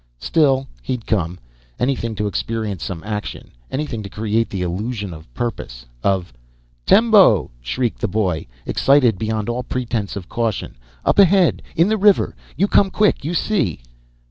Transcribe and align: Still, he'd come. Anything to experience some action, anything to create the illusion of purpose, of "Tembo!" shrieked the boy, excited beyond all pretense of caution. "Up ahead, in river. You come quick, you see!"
Still, 0.17 0.65
he'd 0.81 1.05
come. 1.05 1.37
Anything 1.79 2.15
to 2.15 2.25
experience 2.25 2.83
some 2.83 3.03
action, 3.03 3.51
anything 3.69 4.01
to 4.01 4.09
create 4.09 4.49
the 4.49 4.63
illusion 4.63 5.13
of 5.13 5.31
purpose, 5.35 5.85
of 6.01 6.33
"Tembo!" 6.87 7.51
shrieked 7.61 7.99
the 8.01 8.07
boy, 8.07 8.47
excited 8.65 9.19
beyond 9.19 9.47
all 9.47 9.61
pretense 9.61 10.15
of 10.15 10.27
caution. 10.27 10.75
"Up 11.05 11.19
ahead, 11.19 11.61
in 11.75 11.87
river. 11.89 12.35
You 12.57 12.67
come 12.67 12.89
quick, 12.89 13.23
you 13.23 13.35
see!" 13.35 13.79